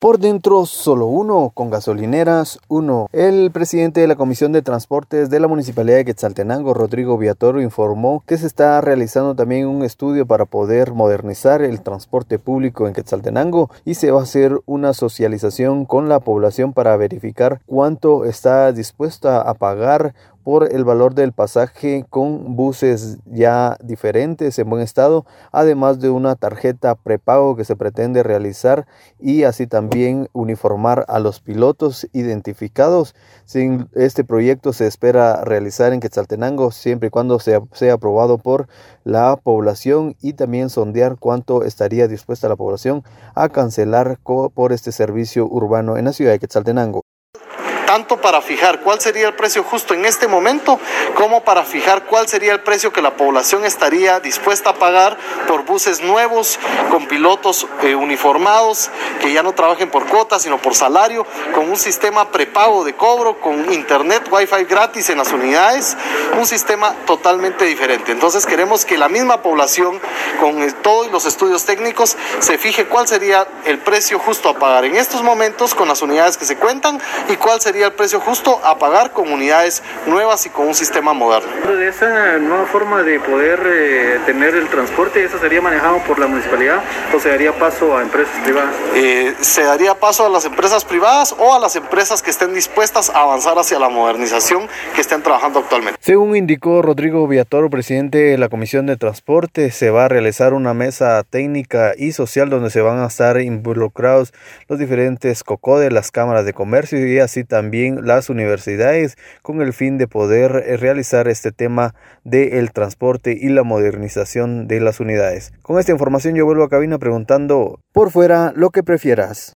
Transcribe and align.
Por 0.00 0.18
dentro, 0.18 0.64
solo 0.64 1.08
uno, 1.08 1.50
con 1.52 1.68
gasolineras, 1.68 2.58
uno. 2.68 3.10
El 3.12 3.50
presidente 3.50 4.00
de 4.00 4.06
la 4.06 4.16
Comisión 4.16 4.50
de 4.50 4.62
Transportes 4.62 5.28
de 5.28 5.38
la 5.40 5.46
Municipalidad 5.46 5.98
de 5.98 6.06
Quetzaltenango, 6.06 6.72
Rodrigo 6.72 7.18
Viatoro, 7.18 7.60
informó 7.60 8.24
que 8.26 8.38
se 8.38 8.46
está 8.46 8.80
realizando 8.80 9.34
también 9.34 9.66
un 9.66 9.82
estudio 9.82 10.24
para 10.24 10.46
poder 10.46 10.94
modernizar 10.94 11.60
el 11.60 11.82
transporte 11.82 12.38
público 12.38 12.88
en 12.88 12.94
Quetzaltenango 12.94 13.68
y 13.84 13.92
se 13.92 14.10
va 14.10 14.20
a 14.20 14.22
hacer 14.22 14.58
una 14.64 14.94
socialización 14.94 15.84
con 15.84 16.08
la 16.08 16.20
población 16.20 16.72
para 16.72 16.96
verificar 16.96 17.60
cuánto 17.66 18.24
está 18.24 18.72
dispuesta 18.72 19.42
a 19.42 19.52
pagar 19.52 20.14
por 20.44 20.72
el 20.72 20.84
valor 20.84 21.14
del 21.14 21.32
pasaje 21.32 22.04
con 22.08 22.56
buses 22.56 23.18
ya 23.26 23.76
diferentes 23.82 24.58
en 24.58 24.68
buen 24.68 24.82
estado, 24.82 25.26
además 25.52 26.00
de 26.00 26.10
una 26.10 26.34
tarjeta 26.36 26.94
prepago 26.94 27.56
que 27.56 27.64
se 27.64 27.76
pretende 27.76 28.22
realizar 28.22 28.86
y 29.18 29.44
así 29.44 29.66
también 29.66 30.28
uniformar 30.32 31.04
a 31.08 31.18
los 31.18 31.40
pilotos 31.40 32.08
identificados. 32.12 33.14
Sin 33.44 33.88
este 33.94 34.24
proyecto 34.24 34.72
se 34.72 34.86
espera 34.86 35.44
realizar 35.44 35.92
en 35.92 36.00
Quetzaltenango 36.00 36.70
siempre 36.70 37.08
y 37.08 37.10
cuando 37.10 37.38
sea, 37.38 37.60
sea 37.72 37.94
aprobado 37.94 38.38
por 38.38 38.68
la 39.04 39.36
población 39.36 40.16
y 40.20 40.34
también 40.34 40.70
sondear 40.70 41.16
cuánto 41.18 41.64
estaría 41.64 42.08
dispuesta 42.08 42.48
la 42.48 42.56
población 42.56 43.02
a 43.34 43.48
cancelar 43.48 44.18
por 44.54 44.72
este 44.72 44.92
servicio 44.92 45.46
urbano 45.46 45.96
en 45.96 46.06
la 46.06 46.12
ciudad 46.12 46.32
de 46.32 46.38
Quetzaltenango 46.38 47.02
tanto 47.90 48.18
para 48.18 48.40
fijar 48.40 48.82
cuál 48.82 49.00
sería 49.00 49.26
el 49.26 49.34
precio 49.34 49.64
justo 49.64 49.94
en 49.94 50.04
este 50.06 50.28
momento, 50.28 50.78
como 51.16 51.42
para 51.42 51.64
fijar 51.64 52.04
cuál 52.04 52.28
sería 52.28 52.52
el 52.52 52.60
precio 52.60 52.92
que 52.92 53.02
la 53.02 53.16
población 53.16 53.64
estaría 53.64 54.20
dispuesta 54.20 54.70
a 54.70 54.74
pagar 54.74 55.18
por 55.48 55.64
buses 55.64 56.00
nuevos, 56.00 56.60
con 56.88 57.08
pilotos 57.08 57.66
eh, 57.82 57.96
uniformados, 57.96 58.90
que 59.20 59.32
ya 59.32 59.42
no 59.42 59.54
trabajen 59.54 59.90
por 59.90 60.06
cuotas, 60.06 60.42
sino 60.42 60.58
por 60.58 60.76
salario, 60.76 61.26
con 61.52 61.68
un 61.68 61.76
sistema 61.76 62.30
prepago 62.30 62.84
de 62.84 62.94
cobro, 62.94 63.40
con 63.40 63.72
internet, 63.72 64.22
wifi 64.30 64.66
gratis 64.66 65.10
en 65.10 65.18
las 65.18 65.32
unidades, 65.32 65.96
un 66.38 66.46
sistema 66.46 66.94
totalmente 67.06 67.64
diferente. 67.64 68.12
Entonces 68.12 68.46
queremos 68.46 68.84
que 68.84 68.98
la 68.98 69.08
misma 69.08 69.42
población, 69.42 70.00
con 70.38 70.62
eh, 70.62 70.70
todos 70.80 71.10
los 71.10 71.26
estudios 71.26 71.64
técnicos, 71.64 72.16
se 72.38 72.56
fije 72.56 72.86
cuál 72.86 73.08
sería 73.08 73.48
el 73.64 73.80
precio 73.80 74.20
justo 74.20 74.48
a 74.48 74.56
pagar 74.56 74.84
en 74.84 74.94
estos 74.94 75.24
momentos 75.24 75.74
con 75.74 75.88
las 75.88 76.02
unidades 76.02 76.36
que 76.36 76.44
se 76.44 76.56
cuentan 76.56 77.00
y 77.28 77.34
cuál 77.34 77.60
sería 77.60 77.79
el 77.86 77.92
precio 77.92 78.20
justo 78.20 78.60
a 78.64 78.78
pagar 78.78 79.12
con 79.12 79.32
unidades 79.32 79.82
nuevas 80.06 80.44
y 80.46 80.50
con 80.50 80.68
un 80.68 80.74
sistema 80.74 81.12
moderno. 81.12 81.50
De 81.70 81.88
esa 81.88 82.38
nueva 82.38 82.66
forma 82.66 83.02
de 83.02 83.18
poder 83.20 83.60
eh, 83.66 84.18
tener 84.26 84.54
el 84.54 84.68
transporte, 84.68 85.24
¿eso 85.24 85.38
sería 85.38 85.60
manejado 85.60 85.98
por 86.06 86.18
la 86.18 86.26
municipalidad 86.26 86.82
o 87.14 87.20
se 87.20 87.30
daría 87.30 87.52
paso 87.52 87.96
a 87.96 88.02
empresas 88.02 88.34
privadas? 88.42 88.74
Eh, 88.94 89.34
se 89.40 89.62
daría 89.62 89.94
paso 89.94 90.26
a 90.26 90.28
las 90.28 90.44
empresas 90.44 90.84
privadas 90.84 91.34
o 91.38 91.54
a 91.54 91.58
las 91.58 91.76
empresas 91.76 92.22
que 92.22 92.30
estén 92.30 92.54
dispuestas 92.54 93.10
a 93.10 93.22
avanzar 93.22 93.58
hacia 93.58 93.78
la 93.78 93.88
modernización 93.88 94.68
que 94.94 95.00
estén 95.00 95.22
trabajando 95.22 95.60
actualmente. 95.60 95.98
Según 96.02 96.36
indicó 96.36 96.82
Rodrigo 96.82 97.26
Villatoro, 97.26 97.70
presidente 97.70 98.18
de 98.18 98.38
la 98.38 98.48
Comisión 98.48 98.86
de 98.86 98.96
Transporte, 98.96 99.70
se 99.70 99.90
va 99.90 100.04
a 100.04 100.08
realizar 100.08 100.54
una 100.54 100.74
mesa 100.74 101.22
técnica 101.28 101.92
y 101.96 102.12
social 102.12 102.50
donde 102.50 102.70
se 102.70 102.80
van 102.80 102.98
a 102.98 103.06
estar 103.06 103.40
involucrados 103.40 104.32
los 104.68 104.78
diferentes 104.78 105.42
COCO 105.44 105.78
de 105.78 105.90
las 105.90 106.10
cámaras 106.10 106.44
de 106.44 106.52
comercio 106.52 107.06
y 107.06 107.18
así 107.18 107.44
también 107.44 107.69
también 107.70 108.04
las 108.04 108.30
universidades 108.30 109.16
con 109.42 109.62
el 109.62 109.72
fin 109.72 109.96
de 109.96 110.08
poder 110.08 110.64
eh, 110.66 110.76
realizar 110.76 111.28
este 111.28 111.52
tema 111.52 111.94
del 112.24 112.72
transporte 112.72 113.38
y 113.40 113.48
la 113.48 113.62
modernización 113.62 114.66
de 114.66 114.80
las 114.80 114.98
unidades. 114.98 115.52
Con 115.62 115.78
esta 115.78 115.92
información 115.92 116.34
yo 116.34 116.44
vuelvo 116.44 116.64
a 116.64 116.68
cabina 116.68 116.98
preguntando 116.98 117.78
por 117.92 118.10
fuera 118.10 118.52
lo 118.56 118.70
que 118.70 118.82
prefieras. 118.82 119.48